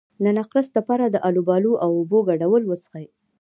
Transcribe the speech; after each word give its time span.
د 0.23 0.25
نقرس 0.37 0.67
لپاره 0.77 1.05
د 1.09 1.15
الوبالو 1.27 1.71
او 1.83 1.89
اوبو 1.99 2.19
ګډول 2.29 2.63
وڅښئ 2.65 3.05